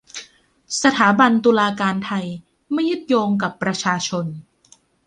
[0.83, 2.25] สถาบันตุลาการไทย
[2.71, 4.25] ไม่ยึดโยงกับประชาชน